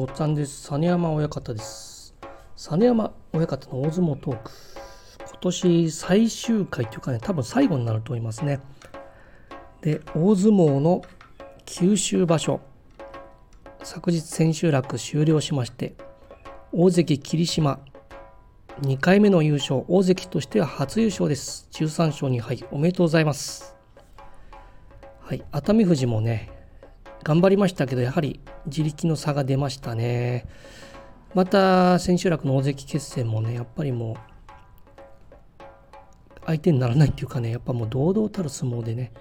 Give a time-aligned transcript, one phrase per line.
[0.00, 0.72] ごっつぁんです。
[0.72, 2.14] 実山親方です。
[2.56, 4.50] 実山親方の大相撲トーク。
[5.28, 8.60] 今年最終回というかね、多分最後になると思いますね。
[9.82, 11.02] で、大相撲の
[11.66, 12.62] 九州場所。
[13.82, 15.94] 昨日千秋楽終了しまして、
[16.72, 17.78] 大関霧島
[18.80, 21.68] 2回目の優勝、大関としては初優勝です。
[21.72, 23.76] 13勝2敗、おめでとうございます。
[25.20, 26.59] はい、熱海富士もね、
[27.22, 30.46] 頑張りましたけど、やはり自力の差が出ましたね。
[31.34, 34.16] また、千秋楽の大関決戦もね、やっぱりもう、
[36.46, 39.12] 相手にならないっていうかね、やっぱもう堂々たる相撲でね、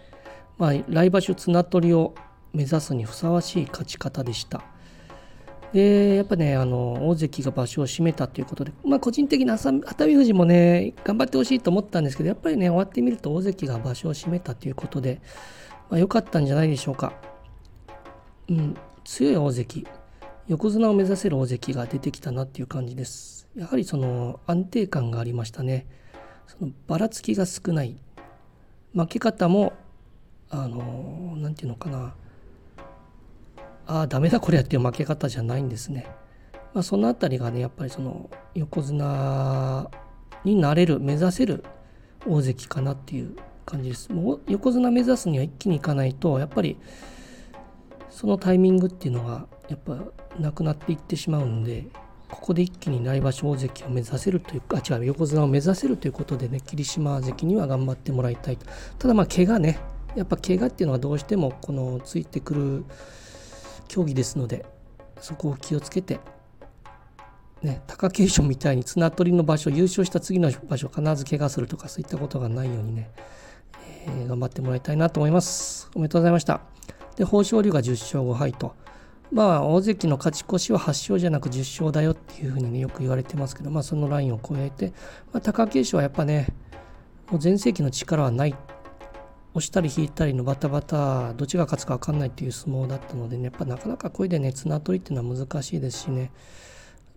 [0.58, 2.16] まあ、来場所綱取りを
[2.54, 4.64] 目指すにふさわしい勝ち方でした。
[5.72, 15.22] で、やっぱね、あの、大関が場所を占めたということで、まあ、個人的な熱海富士もね、頑張ってほしいと思ったんですけど、やっぱりね、終わってみると大関が場所を占めたということで、
[15.90, 17.14] まあ、良かったんじゃないでしょうか。
[18.50, 19.88] うん、強い大関
[20.48, 23.48] 横綱を目指せる大関が出てきたなっていう感じです。
[23.56, 25.86] やはりその安定感がありましたね。
[26.48, 27.98] そのばらつきが少ない。
[28.96, 29.74] 負け方も
[30.50, 32.16] あの何て言うのかな。
[33.86, 36.06] ああダメだこれやっていう負け方じゃないんですね、
[36.76, 39.90] まあ、その辺りがねやっぱりその横綱
[40.44, 41.64] になれる目指せる
[42.28, 44.12] 大関かなっていう感じです。
[44.12, 46.78] もう横綱目指すには一気にいかないとやっぱり
[48.20, 49.98] そのタイミングっていうのがやっぱ
[50.38, 51.88] なくなっていってしまうんで
[52.30, 58.66] ここで一気に来場所大関を目指せるというか違う横綱を目指せるということでね霧島関には頑張ってもらいたいと
[58.98, 59.80] ただまあ怪我ね
[60.18, 62.86] やっぱ怪我っていうのはどうしてもこのついてくる
[63.88, 64.66] 競技ですので
[65.22, 66.20] そこを気をつけて
[67.64, 73.12] ね、貴景勝みたいに綱取りの場所優勝した次の場所必ず怪我するとかそういったことがないようにね、
[74.08, 75.90] えー、頑張ってもらいたいなと思います。
[75.96, 76.62] おめでとうございました。
[77.20, 78.74] で豊昇龍が10勝5敗と。
[79.32, 84.94] まあ大関の勝ち越しは8勝じゃなく10勝だよっていうふうにねよく言われてますけどまあそのラインを超えて、
[85.32, 86.48] まあ、貴景勝はやっぱね
[87.30, 88.56] もう全盛期の力はない。
[89.54, 96.32] 押したり引いたりのバタバタどっちが勝つか分かんないっていう相撲だったのでねやっぱなかなかこれでね綱取りっていうのは難しいですしね。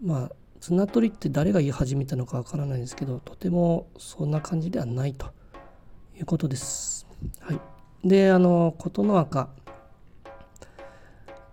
[0.03, 0.31] まあ
[0.61, 5.27] 綱取りって誰が言い始めたのか分からないですけどとてもそんな感じではないと
[6.17, 7.07] いうことです。
[7.41, 7.61] はい、
[8.05, 9.62] であの琴ノ若。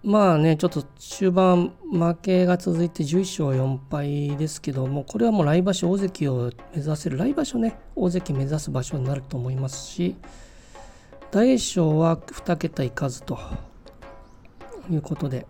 [0.01, 10.15] まあね、ちょっと終盤負けが続いて11勝4敗ですけども、これはもう来場所大関を目指せる、来場所ね、大関目指す場所になると思いますし、
[11.31, 13.37] 大栄翔は2桁いかずと
[14.89, 15.45] いうことで、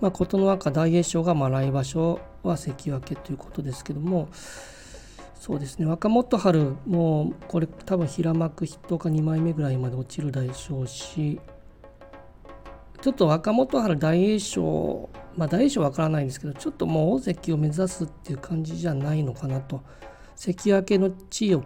[0.00, 4.28] まあ、琴ノ若、大栄翔がまあ来場所は関脇ということですけども、
[5.38, 11.40] そうですね、若元春もこれ多分平幕筆頭か2枚目ぐらいまで落ちるでしょうし、
[13.02, 19.82] ちょっと若元春大栄翔まあ大栄翔わからないんですけどちょっともう大関を目指すっていう感じじゃないのかなと。
[20.36, 21.64] 関脇の地位を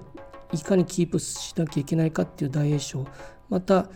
[0.53, 3.07] いかにキープしなきゃいけないかっていう大栄翔
[3.49, 3.89] また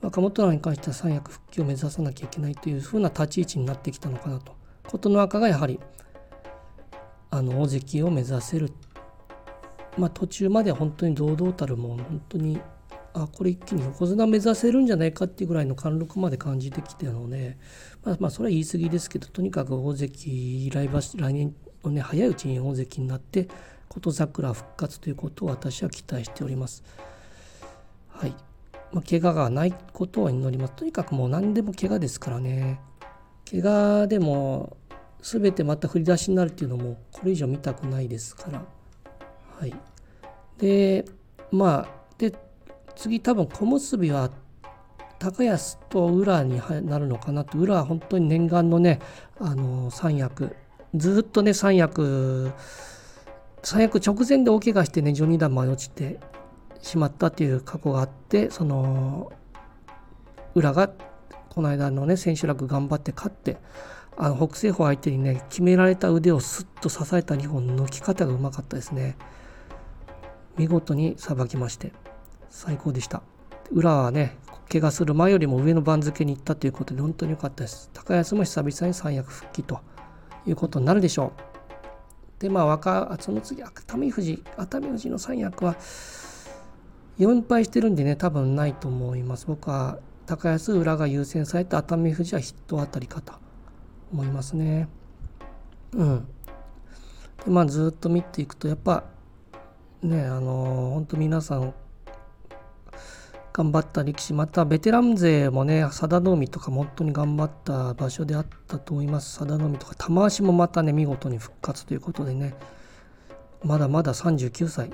[0.00, 4.54] 若元春に関しては三役復帰を目指さなきゃいけないというふうな立ち位置になってきたのかなと。
[4.88, 5.78] 琴ノ若がやはり
[7.30, 8.72] あの大関を目指せる。
[9.98, 12.58] まあ途中まで本当に堂々たるもう本当に
[13.18, 17.56] あこれ一気に横綱目指せるんじゃないかっていうぐらいの貫禄まで感じてきてるので、
[18.04, 23.48] まあ、まあそれは言い過ぎですけどとにかく大関来来年のね早いうちに大関になって
[23.88, 26.84] 琴桜復活ということを私は期待しております。
[28.08, 28.34] はい。
[28.92, 30.74] まあ、怪我がないことを祈ります。
[30.74, 32.80] とにかくもう何でも怪我ですからね。
[33.50, 34.76] 怪我でも
[35.22, 38.64] 全てまた振り出しになるっていうのもこれ以上見たくないですから。
[39.58, 39.74] はい。
[40.58, 41.04] で、
[41.50, 41.88] まあ、
[42.18, 42.32] で、
[42.96, 44.30] 次多分小結は
[45.18, 49.00] 高安と宇良になるのかなと宇良は本当に念願のね
[49.38, 50.56] あの三役。
[50.94, 52.52] ずっとね三役
[53.62, 56.18] 三役直前で大怪我してね序二段まで落ちて
[56.80, 59.32] しまったっていう過去があってその
[60.54, 60.88] 宇良が
[61.50, 63.56] この間のね千秋楽頑張って勝って
[64.16, 69.16] あの北青鵬相手にね決められた腕をスッと支えた2本の抜き方がうまかったですね。
[70.56, 71.92] 見事にさばきまして。
[72.50, 73.22] 最高でした。
[73.70, 74.36] 裏はね、
[74.70, 77.90] 怪我する前よりも上の番付に行ったということで本当に良かったです。
[77.92, 79.80] 高安も久々に三役復帰と
[80.46, 81.32] いうことになるでしょ
[82.38, 82.42] う。
[82.42, 85.76] で、まあ、若、その次、熱海富士、熱海富士の三役は
[87.18, 89.46] 4敗してるんでね、多分ないと思います。
[89.46, 93.32] 僕は高安、裏が優先されて熱海富士は筆頭あたりかと
[94.12, 94.88] 思いますね。
[95.92, 96.26] うん。
[97.44, 99.04] で、まあ、ずっと見ていくと、やっぱ、
[100.02, 101.72] ね、あのー、本当皆さん
[103.56, 109.38] 頑張った力士またベテラン勢もね佐田の海とか本当に頑張った場所であったと思います。
[109.38, 112.52] 佐田の海とか玉鷲もまたね見事に復活ということでね
[113.64, 114.90] まだまだ39歳。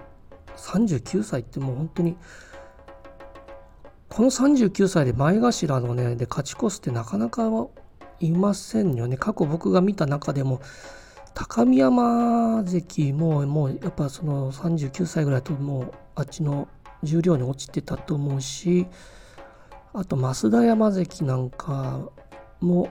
[0.57, 2.17] 39歳ってもう本当に
[4.09, 7.51] この39歳で前頭のねで勝ち越すってなかなか
[8.21, 9.17] いませんよね。
[9.17, 10.61] 過去僕が見た中でも
[11.35, 16.69] 高見山関ももうやっぱその39歳ぐらいともうあっちの
[17.03, 18.87] 重量に落ちてたと思うし
[19.95, 22.11] あと増田山関なんか
[22.61, 22.89] も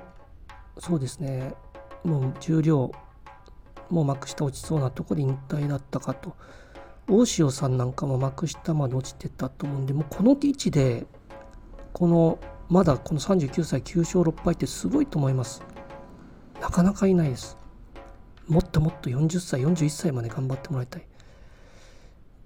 [0.78, 1.54] そうですね。
[2.04, 2.92] もう重量
[3.90, 6.36] もう幕下落ちそうなとこで引退だったかと。
[7.08, 11.06] 大塩さんなんかも幕下まで落ちてたと思うんでもうこの位置で
[11.92, 15.64] このまだこの39歳9勝6敗ってすごいと思います。
[16.62, 17.57] なかなかいないです。
[18.48, 21.07] もっともっと40歳41歳まで頑張ってもらいたい。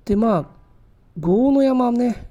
[0.05, 0.45] でまあ
[1.19, 2.29] 豪ノ山ね。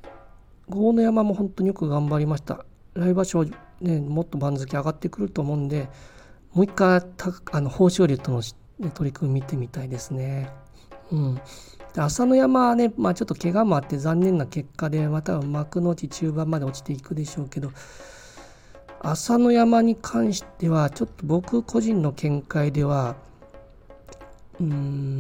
[0.69, 2.65] 豪ノ山も本当によく頑張りました。
[2.95, 3.45] 来場所
[3.81, 5.89] ねもっと番付上がってくると思うんで
[6.53, 7.03] もう一回
[7.53, 8.43] あの豊昇龍との
[8.91, 10.51] 取り組み見てみたいですね。
[11.11, 11.35] うん。
[11.95, 17.71] で朝乃山はね、まあ、ちょっと怪我もあって残念な結果でまた幕の内中盤まで落ちていくでしょうけど
[19.01, 23.17] 朝乃山に関してはちょっと僕個人の見解では
[24.61, 25.14] うーん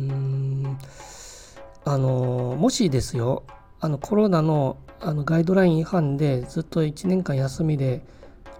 [1.94, 3.44] あのもしですよ
[3.81, 8.02] あのコロナのあのガイドライン違反でずっと1年間休みで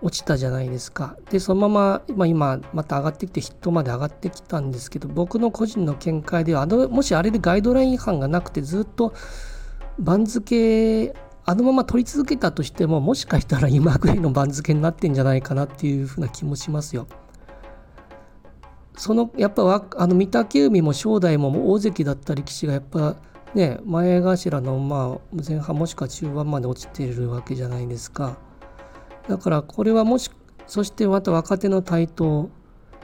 [0.03, 1.17] 落ちたじゃないですか。
[1.31, 9.15] で、そのまま、まあ、今、また上がってきて、ヒットまで上がってきたんですけど、僕の個人の見解では、あのもしあれでガイドライン違反がなくて、ずっと
[9.99, 11.15] 番付、
[11.47, 17.07] あのまま取り続けたとしても、もしかしたら今ぐらいの番付になってんじゃないかなっていうふうな気もしますよ。
[18.96, 19.62] そのやっぱ
[19.96, 23.17] あの御嶽海も正代も大関だった力士がやっぱ
[23.55, 28.38] ね前頭のまあ前半もしくは中盤まで落ちているわけじゃないですか。
[29.29, 30.31] だからこれはもし
[30.67, 32.50] そしてまた若手の台頭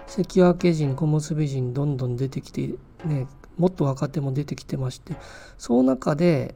[0.07, 3.27] 関脇陣小結陣どんどん出てきてね
[3.57, 5.15] もっと若手も出てきてまして
[5.59, 6.55] その中で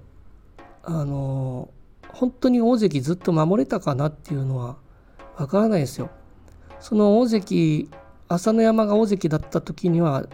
[0.82, 1.70] あの
[2.08, 4.76] 本当に大関ずっと守れたかなっていうのは
[5.36, 6.10] わからないですよ。
[6.78, 7.90] その大関
[8.28, 10.26] 朝乃山が大関だった時には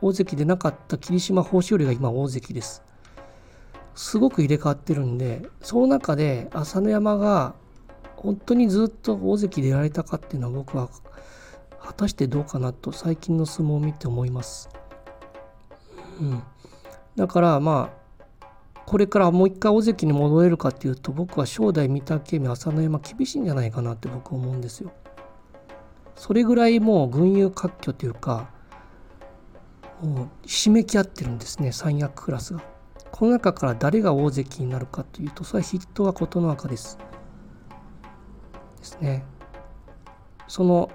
[0.00, 2.82] 大関でなかった霧島豊昇龍が今大関です。
[3.94, 7.54] すごく入れ替わってるんでその中で朝乃山が
[8.16, 10.90] 本当にずっと大関でやられたかっていうのは僕は
[11.80, 14.68] 果たしてどうかなと最近の相撲を見て思います。
[16.20, 16.42] うん、
[17.14, 18.06] だからまあ
[18.86, 24.92] これからもう一回大関に戻れるかっていうと僕は正代御嶽海朝乃山厳しいんじゃないかなって僕は思うんですよ。
[26.16, 28.50] それぐらいもう群雄割拠というか
[30.02, 32.62] もうひしめき合ってるんですね三役クラスが。
[33.12, 36.98] この中から誰が大関になるかというとそれは筆頭は琴ノ若です。
[38.78, 39.24] ですね
[40.48, 40.90] その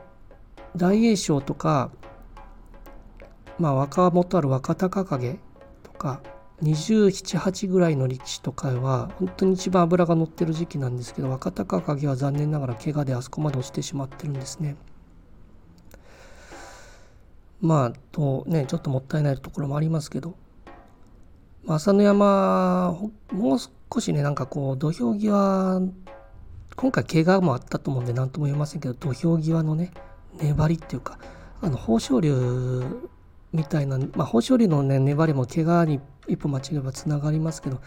[0.75, 1.91] 大栄翔とか
[3.57, 5.39] まあ若元ある若隆景
[5.83, 6.21] とか
[6.63, 14.75] 278ぐらいの力士とかは本当に一番脂が乗ってる時期なんですけど若隆景は残念ながら怪我であそこまで落ちてしまってるんですね。
[17.61, 20.35] まあとねちょっともったいないところもありますけど。
[21.67, 22.97] 朝乃山
[23.31, 23.59] もう
[23.93, 25.81] 少しねなんかこう土俵際
[26.75, 29.91] 今回怪我もあったと思うんで何とも言えませんけど土俵際のね
[30.39, 31.19] 粘りっていうか
[31.61, 32.83] あの豊昇龍
[33.53, 37.81] みたいな、まあ、豊昇龍の、ね、粘りも怪我に一歩間違えばつながりますけどや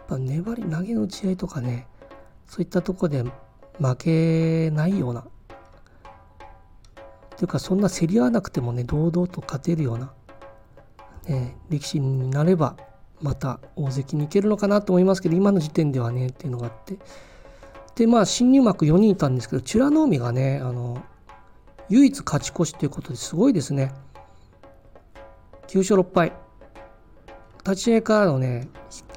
[0.00, 1.86] っぱ粘り投げの打ち合いとかね
[2.48, 3.22] そういったとこで
[3.78, 5.24] 負けないような
[7.42, 10.12] っていうかそんな競り合わなくてもね堂々と勝てるような、
[11.26, 12.76] ね、力士になれば
[13.20, 16.98] また大関に行けるのかなと思いますけど今の時点ではねっていうのがあって。
[17.96, 21.02] でまあ新入幕4人いたんですけど美ノ海がねあの
[21.88, 23.92] 唯一勝ち越しということですごいですね
[25.66, 26.32] 9勝6敗
[27.66, 28.68] 立ち合いからのね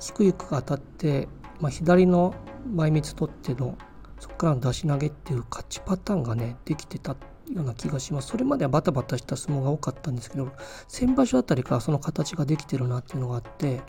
[0.02, 1.30] 低いくが当たって、
[1.62, 2.34] まあ、左の
[2.74, 3.78] 前密取っての
[4.20, 10.52] そこからの出し投げっていう勝ちパターンがねできてたってような気がしますそれまではバタバタした相撲が多かったんですけど
[10.88, 13.82] 先場所あたりからその形ができてるなっていうのがあって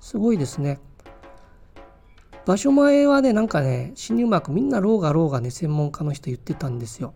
[0.00, 0.80] すごいですね
[2.48, 7.12] 場所前はね、なんかね、新入幕みんなローがローがね、専門家の人言ってたんですよ。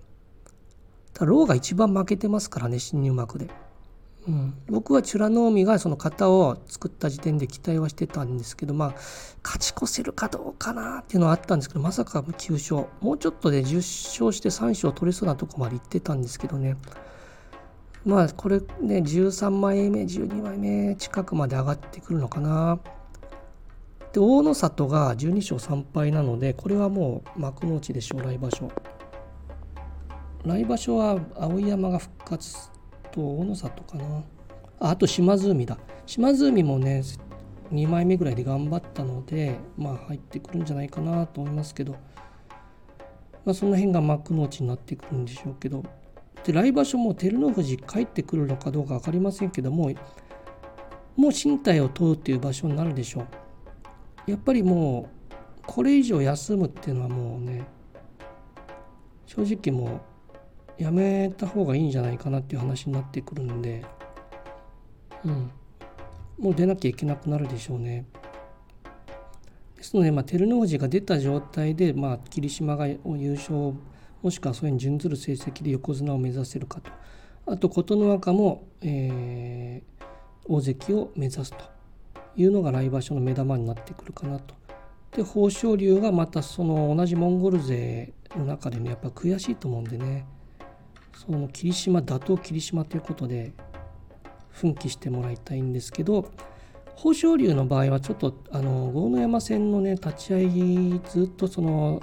[1.14, 3.48] ただ狼雅が一番負けてますからね、新入幕で。
[4.28, 8.94] うん、僕はチュラノーミがその型を作った時点で期待はしてたんですけど、まあ、
[9.42, 12.88] 勝ち越せるかどうかなっていうのはあったんですけど、まさか9勝。
[13.00, 16.76] もうちょっとで10勝して3勝取れそうなとこまで行ってたんですけどね。
[18.04, 22.78] まあ、これね、13枚目、12枚目近くまで上がってくるのかな。
[24.12, 28.70] で大野里が12勝3敗なのでこれはもう幕内でしょう来場所
[30.44, 32.70] 来場所は碧山が復活
[33.12, 34.24] と大野里かな。
[34.80, 35.78] ああと島津海だ。
[36.06, 37.02] 島津海もね
[37.72, 41.92] 2枚目ぐらいで頑張ったのでまあ入ってくるんじゃないかなと思いますけど、
[43.44, 45.84] まあ、その辺が幕の内になってくるんでしょうけど。
[46.44, 49.92] で来場所も照ノ富士帰ってくるのかどうか分かりませんけども
[51.14, 53.20] もう身体を問うっていう場所になるでしょ
[54.26, 54.30] う。
[54.30, 57.64] やっぱりもうこれ以上休むっていうのはもうね
[59.26, 60.00] 正直もう
[60.82, 63.84] やめた方がいいんじゃないかなっていう話になってくるんで
[65.24, 65.50] うん
[66.38, 68.04] もう出なきゃいけなくなるでしょうね。
[69.76, 72.98] ですので、まあ、照ノ富士が出た状態で、まあ、霧島が優
[73.36, 73.74] 勝
[74.22, 76.90] もしくはそれに準ずる成績で横綱を目指せるかと
[77.46, 80.04] あと琴ノ若も、えー、
[80.46, 81.64] 大関を目指すと
[82.36, 84.54] いうのが来場所の目玉になってくるかなと。
[85.12, 90.26] で豊昇龍がまたその同じモンゴル勢の中でねやっぱ悔しいと思うんでね
[91.14, 93.52] その霧島打倒霧島ということで
[94.50, 96.30] 奮起してもらいたいんですけど
[96.96, 102.02] 豊昇龍の場合はちょっとあの豪ノ山戦のね立ち合いずっとその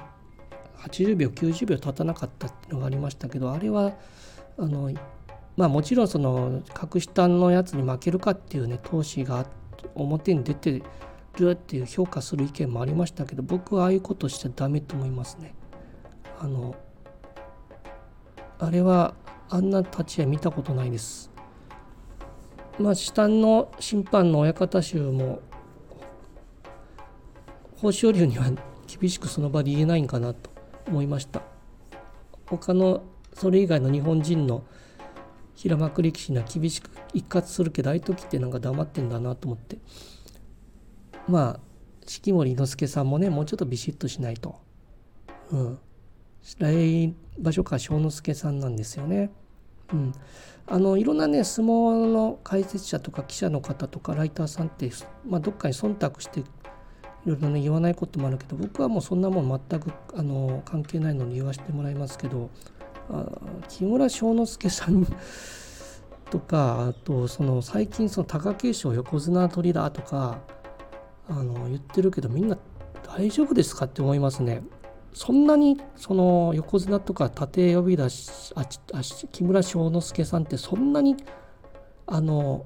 [0.77, 3.93] 80秒90秒経たなかったっていうのがありましたけどあれは
[4.57, 4.91] あの
[5.57, 9.45] まあもちろんその格下のやつに負けるかっていうね闘志が
[9.95, 10.81] 表に出て
[11.37, 15.53] るっていう評価する意見もありましたけど僕はああいうことしちゃダメと思いますね。
[16.39, 16.75] あの
[18.59, 19.15] あれは
[19.49, 21.31] あんな立ち合い見たことないです。
[22.77, 25.41] まあ、下の審判の親方衆も
[27.75, 28.45] 豊昇龍には
[28.87, 30.49] 厳しくその場で言えないんかなと
[30.87, 31.41] 思いました。
[32.47, 34.63] 他のそれ以外の日本人の
[35.55, 39.77] 平幕力士には厳しく一括するけどああいう時ってなんか黙ってんだなと思って。
[41.27, 41.59] まあ
[42.05, 44.59] 式守伊之助さんもねもうちょっとビシッとしないと。
[45.51, 45.79] うん。
[46.59, 49.31] 来場所から正之助さんなんですよね
[49.93, 50.13] うん、
[50.67, 54.89] あのいろんなね相撲の解説者とか記者の方とかライターさんって、
[55.25, 56.43] まあ、どっかに忖度してい
[57.25, 62.49] ろいろね言わないこともあるけど僕はもうそんなもん全くあの関係ないのに言わせてもらいますけど
[63.09, 63.25] あ
[63.67, 65.05] 木村庄之助さん
[66.29, 70.39] とかあとその最近その貴景勝横綱取りだとか
[71.27, 72.57] あの言ってるけどみんな
[73.03, 74.61] 大丈夫ですかって思いますね。
[75.13, 79.01] そんなにその横綱とか縦呼び出しああ
[79.31, 81.17] 木村庄之助さんってそんなに
[82.05, 82.65] あの、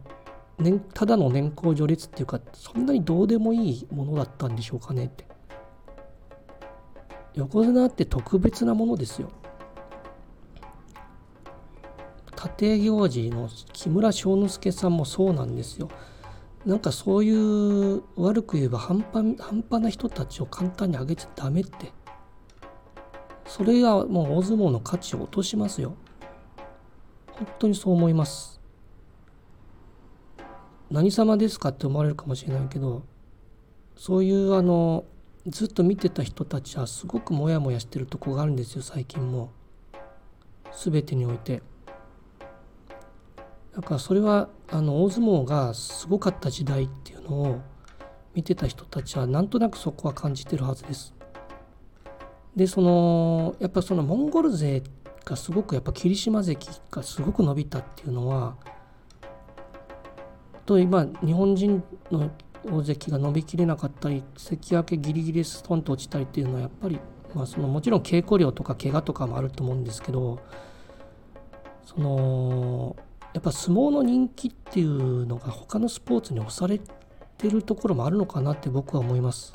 [0.59, 5.25] ね、ただの年功序列っていうかそんなにどうでもいいものだったんでしょうかねって。
[7.35, 9.29] 横綱って特別なものですよ。
[12.35, 15.89] 縦行事の木村庄之助さんもそうなんですよ。
[16.65, 21.91] なんかそういう悪く言えば半端半端な人たちを簡単に上げちゃダメって。
[23.55, 25.95] それがもう大相撲の価値を落としますよ。
[27.33, 28.60] 本当にそう思います。
[30.89, 33.03] 何様ですかって思われるかもしれないけど
[33.95, 35.05] そういうあの
[35.45, 39.51] ずっと見てた人たちはすごくモヤモヤしてるとこがあるんですよ最近も。
[40.83, 41.62] 全てにおいて。
[43.75, 47.62] だからそれはあの大相撲がすごかった時代っていうのを
[48.33, 51.13] 見てた人たちはなんとなくそこは感じてるはずです。
[52.55, 54.83] でそのやっぱそのモンゴル勢
[55.25, 58.55] がすごくやっぱ霧島関がすごく伸びたっていうのは
[60.65, 62.31] と今日本人の
[62.65, 67.00] 大関が伸びきれなかったり関脇ギリギリストンと落ちたりっていうのはやっぱり、
[67.33, 70.39] まあ、そのもちろん稽古量とか怪我とかもあると思うんですけど
[71.83, 72.95] その
[73.33, 76.79] やっぱ相撲の人気っていうのが他のスポーツに押され
[77.38, 79.53] てるところもあるのかなって僕は思います。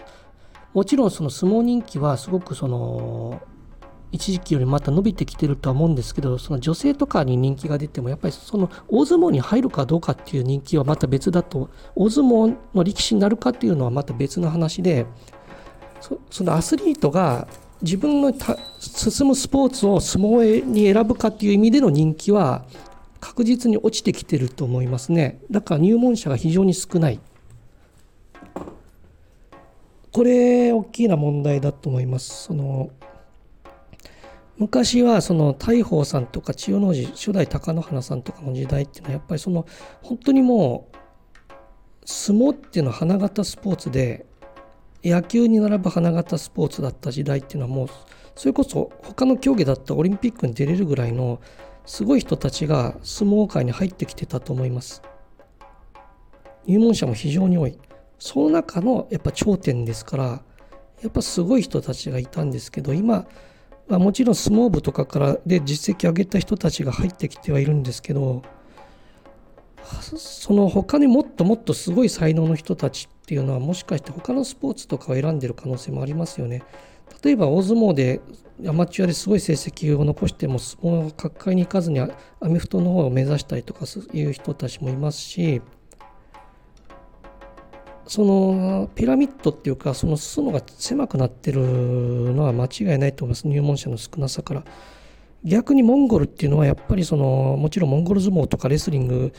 [0.75, 3.41] もちろんその相撲人気はすごくその
[4.11, 15.07] 一時期よりまた伸びてきてるとは思うんですけどその女性とかに人気が出てもやっぱりその大相撲に入るかどうかっていう人気はまた別だと大相撲の力士になるかっていうのはまた別の話で
[16.31, 17.49] そのアスリートが
[17.83, 18.33] 自分の
[18.79, 22.65] 進むスポーツを相撲に選ぶかっていう意味での人気は
[23.21, 25.41] 確実に落ちてきてると思いますね。
[25.51, 27.21] だから入門者が非常に少ない。
[30.19, 32.47] これ大きな問題だと思います。
[32.47, 32.91] その
[34.57, 39.65] 昔はその大鵬さんとか千代の字初代貴乃花さんとかの時代っていうのはやっぱりその
[40.03, 40.97] 本当にもう
[42.05, 44.27] 相撲っていうのは花形スポーツで
[45.05, 47.89] 野球に並ぶ花形スポーツだった時代っていうのはもう
[48.35, 51.41] それこそ他の競技だったオリンピックに出れるぐらいの
[51.87, 55.01] すごい人たちが相撲界に入ってきてたと思います
[56.67, 57.79] 入門者も非常に多い
[58.19, 60.43] その中のやっぱ頂点ですから
[61.03, 63.27] やっぱすごい人たちがいたんですけど今、
[63.87, 68.43] まあ、もちろん相撲部とかからで実績上げた人たちが入ってきてはいるんですけど
[70.01, 76.63] その他にもっともっとすごい才能の人たちっていうのはもしかして他のスポーツとかを選んでる可能性もありますよね。
[77.23, 78.21] 例えば大相撲で
[78.67, 82.09] アマチュアですごい成績を残しても相撲角界に行かずにア
[82.43, 85.63] メフトの方を目指したりとかいう人たちもいますし
[88.09, 93.47] そのピラミッドっていうかその裾野が狭くなってるのは間違いないと思います。
[93.47, 94.65] 入門者の少なさから。
[95.45, 99.33] 逆にモンゴルっていうのはやっぱりそのもちろんモンゴル相撲とかレスリング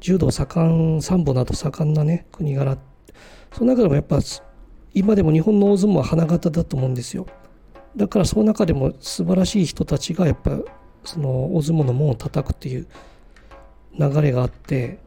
[0.00, 2.76] 柔道盛んサンボなど盛んなね国柄。
[3.52, 4.18] その中でもやっぱ
[4.94, 7.26] 今でも日本の大相撲は花形だと思うんですよ。
[7.96, 10.58] だからその中でも素晴らしい人たちがやっぱ
[11.04, 12.88] その大相撲の門を叩くっていう
[13.96, 14.98] 流れがあって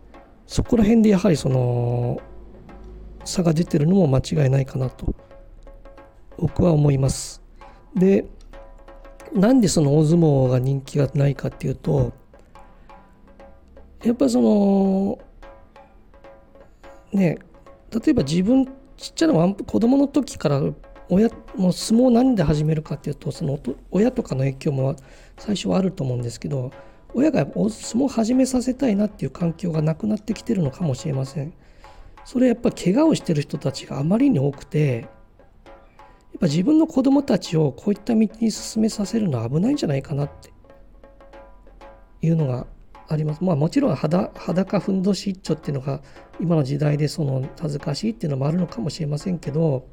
[0.47, 2.21] そこら辺でやはりその
[3.23, 5.13] 差が出てるのも間違いないかなと
[6.37, 7.41] 僕は思います。
[7.95, 8.25] で
[9.33, 12.11] なんでその大相撲が人気がないかっていうと
[14.03, 15.19] やっぱその
[17.13, 17.37] ね
[17.91, 18.65] 例えば自分
[18.97, 20.61] ちっちゃな子供の時から
[21.09, 23.59] 親もう相撲何で始めるかっていうとその
[23.89, 24.95] 親とかの影響も
[25.37, 26.71] 最初はあると思うんですけど
[27.13, 31.53] 親が相撲始めさせたいなっていう環境がなくなってきてるのかもしれません。
[32.23, 35.07] それやっぱ怪我をしてる人たちがあまりに多くて
[35.63, 40.51] やっぱ自分の子供たちをこういった道に進めさせるのは危ないんじゃないかなって
[42.21, 42.67] いうのが
[43.09, 43.43] あります。
[43.43, 46.01] まあもちろん裸裸ふんどし一丁っていうのが
[46.39, 49.87] 今の時代でその恥ずかしいっていうのもあるのかもしれませんけど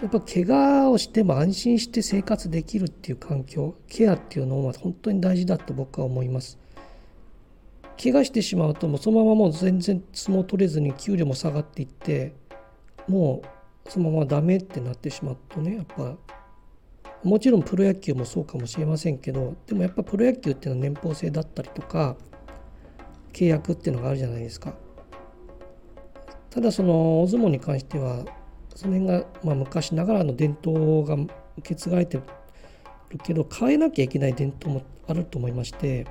[0.00, 6.58] やっぱ怪我をしても安心して生活できるっていう環境ケアっていうのは本当に大事だと僕は思います
[8.02, 12.34] 怪我してしまうともうそのままもう全然相撲取れずに給料も下がっていって
[13.08, 13.42] も
[13.86, 16.16] うそのままダメってなってしまうとねやっぱ
[17.22, 22.16] もちろんプロ野球もそうかもしれませんけどでもやっぱプロ野球っていうのは年俸制だったりとか
[23.32, 24.74] 契約っていうのがあるじゃないですか。
[26.50, 28.24] ただその大相撲に関しては
[28.74, 31.28] その辺が、まあ、昔ながらの伝統が受
[31.62, 32.24] け継がれてる
[33.22, 36.06] けど変えなきゃいけない伝統もあると思いまして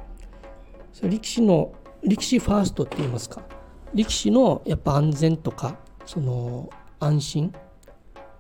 [0.94, 3.42] それ力士の力士ファーストって言いますか？
[3.94, 7.54] 力士のやっぱ安全とかその安心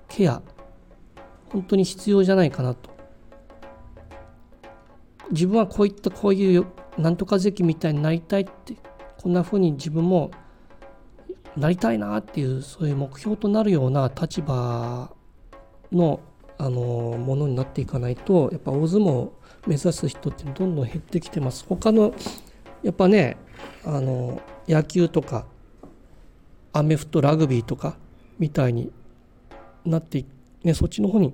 [0.07, 0.41] ケア
[1.49, 2.89] 本当に必要じゃないかなと。
[5.31, 6.65] 自分はこういったこういう
[6.97, 8.75] なんとか関みたいになりたいって
[9.17, 10.31] こんな風に自分も
[11.55, 15.11] なりたいなっていうそういう目標となるような立場
[15.91, 16.19] の
[16.57, 16.79] あの
[17.17, 21.65] ものになっていかないとやっぱ大相撲を目指す人ってどんどん減ってきてます。
[21.69, 22.13] 他の
[22.83, 23.37] やっぱね
[23.95, 25.45] あの野球とか
[26.73, 27.97] アメフトラグビーとか
[28.37, 28.91] みたいに
[29.85, 30.25] なって
[30.63, 31.33] ねそっちの方に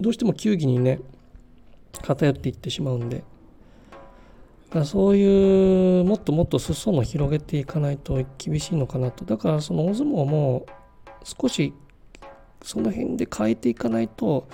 [0.00, 1.00] どうしても球技にね
[2.02, 3.24] 偏っていってしまうんで。
[4.68, 9.24] だからそういうもっともっと裾野を広げていかないと厳しいのかなと。
[9.24, 10.66] だからその大相撲も
[11.24, 11.72] 少し
[12.62, 14.48] その辺で変えていかないと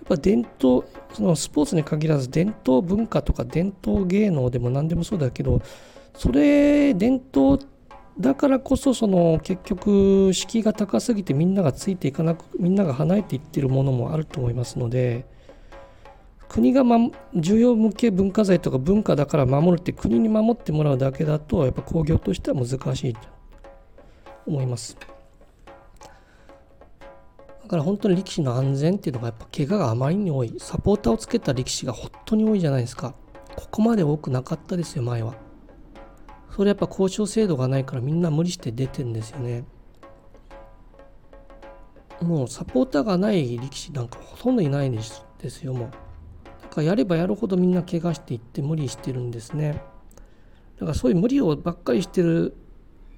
[0.00, 5.62] やっぱ伝統そのスポーツに限らず伝統文化とか伝統芸能でも何でもそうだけど
[6.18, 7.60] それ伝統
[8.18, 15.24] だからこそその結局敷居が高すぎてみんながついていかなくみんなが離れていってるものもあると思いますので
[16.48, 16.96] 国が、ま、
[17.36, 23.20] 重要無形文化財とか文化だから守るって国に守ってもらうだけだとやっぱ工業としては難しいと
[24.44, 24.96] 思います。
[27.62, 30.54] だから本当に力士の安全っていうのがやっぱ怪我があまりに多い。
[30.58, 33.14] サポーターをつけた力士が本当に多いじゃないですか。
[33.54, 35.47] ここまで多くなかったですよ前は。
[36.54, 39.64] それやっぱ交渉制度がないからみんな無理して出てんですよね。
[42.22, 45.90] もうサポーターがない力士なんかほとんどいないですですよもう。
[46.62, 49.80] だからやればやるほどみんな怪我していって無理してるんですね。
[50.78, 52.56] だからそういう無理をばっかりしてる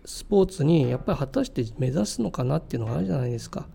[0.05, 3.69] スポーツにやっぱり果たして目指すのかなっていうのがあるじゃないですか。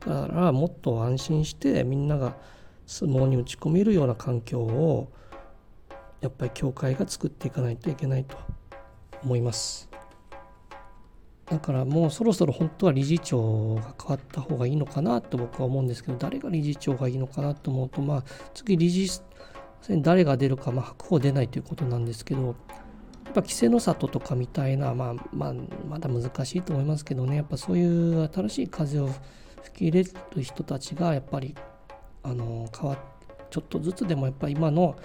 [0.00, 2.36] だからもっと安心してみんなが
[2.86, 5.12] 相撲に打ち込めるような環境を
[6.20, 8.36] やっぱり協会が作っていかないといけないと。
[9.22, 9.88] 思います。
[11.46, 19.20] だからもうそろそろ本当は理事長が変わった方がいいのかなと僕は思うんですけど誰が理事長がいいのかなと思うとまあ次理事
[19.88, 22.54] 誰が出るかまあ白鵬出ないということなんですけど
[23.30, 25.54] やっぱ稀勢の里とかみたいな、まあ、まあ、
[25.88, 27.36] まだ難しいと思いますけどね。
[27.36, 29.08] やっぱそういう新しい風を
[29.62, 31.54] 吹き入れる人たちがやっぱり
[32.24, 32.98] あの変わ
[33.50, 34.96] ちょっとずつでもやっぱ今の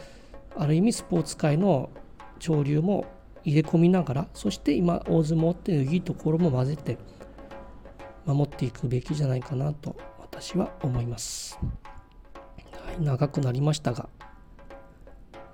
[0.55, 1.91] ある意味スポーツ界の
[2.39, 3.05] 潮流も
[3.45, 6.97] 入れ込みながらそして今大相撲っていういいところも混ぜて
[8.25, 11.59] 守っていくべきじゃないかなと私は思います、
[12.71, 14.09] はい、長くなりましたが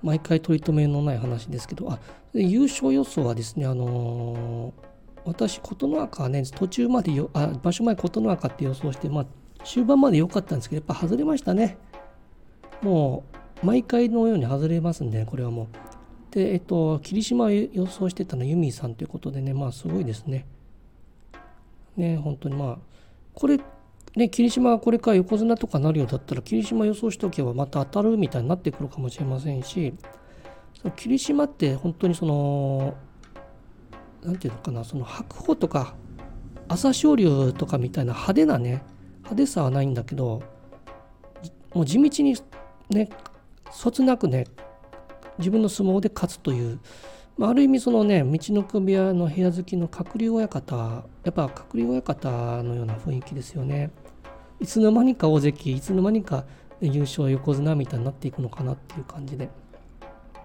[0.02, 2.00] 毎回取り留めのない話ですけどあ
[2.34, 4.72] 優勝予想はですねあのー、
[5.26, 9.26] 私琴ノ若はね途中までよあ場所前琴ノ若って予想してまあ
[9.64, 11.78] 終盤まで良かったんですけどやっぱ外れましたね。
[12.82, 13.24] も
[13.62, 15.68] う毎回のように外れますんでこれはもう。
[16.32, 20.46] でえっと霧島を予想してたのはユミさんということでねまあすごいですね。
[21.98, 22.78] ね本当にまあ
[23.34, 23.60] これ
[24.16, 29.94] ね霧島がこれから横綱とかなるようだったら霧島予想しておけばまた当たるみたいになってくるかもしれませんし
[30.82, 32.96] その霧島って本当にその
[34.24, 35.96] 何て言うのかなその白鵬とか
[36.68, 38.84] 朝青龍とかみたいな派手なね
[39.18, 40.42] 派手さはないんだけど
[41.74, 42.36] もう地道に
[42.90, 43.10] ね
[43.72, 44.48] そつなくね
[45.42, 46.80] 自分の相撲で勝つという
[47.38, 52.30] まあ、ある意味そのね道のく部屋の部屋好きの鶴竜親方やっぱ鶴竜親方
[52.62, 53.90] のような雰囲気ですよね。
[54.60, 56.46] いつの間にか大関いつの間にか
[56.82, 59.50] 優勝横綱みたいになっていくのかなっていう感じで、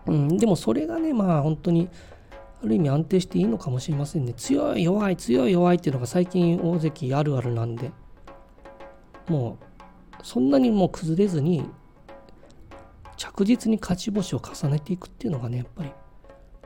[0.06, 1.90] うん、でもそれがねまあ本当に
[2.62, 4.32] ある意味安定していいのかもしれませんね。
[4.32, 7.90] 強い弱い強い弱いっていうのが最近大関あるあるなんで。
[9.28, 11.68] もうそんなにもう崩れずに
[13.16, 15.90] 着実に勝ち星を重ねていくっていうのがねやっぱり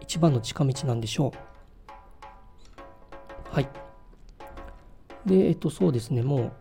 [0.01, 3.55] 一番の近道なんでしょう。
[3.55, 3.69] はい。
[5.27, 6.53] で、えっと、そうですね、も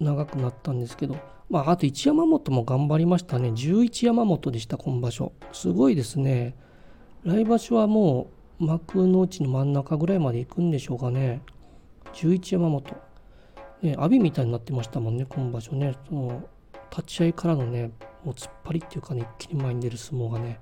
[0.00, 1.16] う長くなったんですけど、
[1.48, 3.50] まあ、あと一山本も頑張りましたね。
[3.50, 5.32] 11山本でした、今場所。
[5.52, 6.56] すごいですね。
[7.24, 11.42] 来場所はもう幕の内の真ん中ぐらいまで行くんでしょうかね。
[12.14, 12.96] 11山本。
[13.82, 15.94] ね、阿炎みたいになってましたもんね、今場所ね。
[16.08, 16.42] その
[16.90, 17.90] 立ち合いからのね、
[18.26, 20.58] もう突っ張りっていうかね、一気に前に出る相撲がね、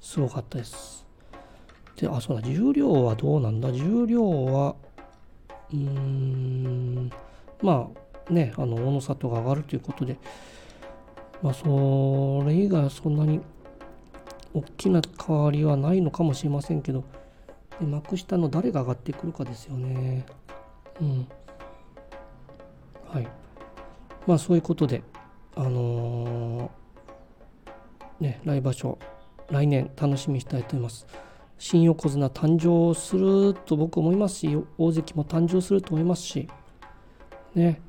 [0.00, 1.04] すごかったです。
[1.96, 3.72] で、あ、そうだ、重量はどうなんだ？
[3.72, 4.76] 重量は、
[5.72, 7.10] うーん、
[7.60, 7.90] ま
[8.28, 10.16] あね、あの、大野里が上がるということで、
[11.42, 11.64] まあ、そ
[12.46, 13.40] れ以外はそんなに
[14.54, 17.02] 大きな変わりはないのかもしれませんけど、
[17.80, 20.24] で幕下の誰が上がってくるかですよね。
[21.00, 21.26] うん。
[23.12, 23.26] はい。
[24.28, 25.02] まあ、そういうことで、
[25.56, 25.93] あのー、
[28.24, 28.98] ね、来場所、
[29.50, 31.06] 来年楽しみにしたいと思います。
[31.58, 36.48] 新横綱誕生すると僕思いますし大関も誕生すると思いますし
[37.54, 37.80] ね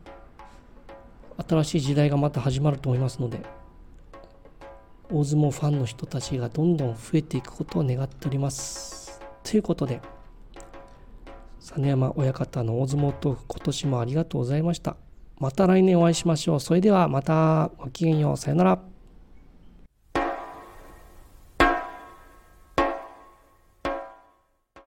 [1.47, 3.39] 新しい時代がまた始まると思いますので
[5.11, 9.21] 大相撲ファンの人たちがどんどん増えていくことを願っております。
[9.43, 10.01] ということで
[11.59, 14.95] 実山親方の大相撲トーク今年もありがとうございました。
[15.37, 16.59] また来年お会いしましょう。
[16.59, 18.37] それではまたごきげんよう。
[18.37, 18.94] さよなら。